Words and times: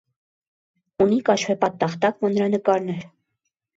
Ունի 1.05 1.19
կաշեպատ 1.29 1.77
տախտակ 1.85 2.21
մանրանկարներ։ 2.27 3.05